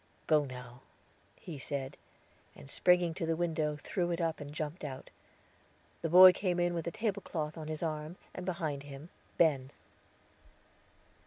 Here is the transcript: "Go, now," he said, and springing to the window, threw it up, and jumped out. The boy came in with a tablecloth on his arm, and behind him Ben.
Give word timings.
"Go, 0.25 0.45
now," 0.45 0.81
he 1.35 1.59
said, 1.59 1.95
and 2.55 2.67
springing 2.67 3.13
to 3.13 3.27
the 3.27 3.35
window, 3.35 3.75
threw 3.79 4.09
it 4.09 4.19
up, 4.19 4.39
and 4.39 4.51
jumped 4.51 4.83
out. 4.83 5.11
The 6.01 6.09
boy 6.09 6.33
came 6.33 6.59
in 6.59 6.73
with 6.73 6.87
a 6.87 6.91
tablecloth 6.91 7.55
on 7.55 7.67
his 7.67 7.83
arm, 7.83 8.15
and 8.33 8.43
behind 8.43 8.81
him 8.81 9.09
Ben. 9.37 9.69